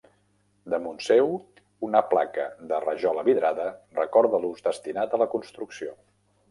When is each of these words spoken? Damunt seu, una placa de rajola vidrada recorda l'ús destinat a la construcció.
Damunt 0.73 0.97
seu, 1.07 1.29
una 1.89 2.01
placa 2.15 2.47
de 2.73 2.81
rajola 2.87 3.27
vidrada 3.31 3.69
recorda 4.03 4.43
l'ús 4.47 4.69
destinat 4.71 5.17
a 5.17 5.23
la 5.27 5.31
construcció. 5.37 5.97